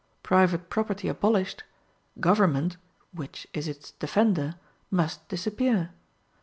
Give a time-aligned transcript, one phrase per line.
[0.23, 1.63] Private property abolished,
[2.19, 2.77] government
[3.13, 4.55] which is its defender
[4.89, 5.91] must disappear.